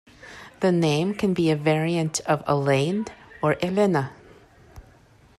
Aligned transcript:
The 0.61 0.71
name 0.71 1.13
can 1.13 1.35
be 1.35 1.51
a 1.51 1.55
variant 1.55 2.21
of 2.21 2.41
Elaine 2.47 3.05
or 3.43 3.55
Elena. 3.61 4.13